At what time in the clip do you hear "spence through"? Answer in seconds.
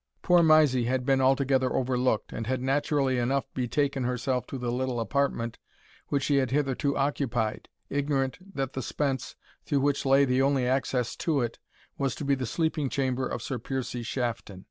8.81-9.81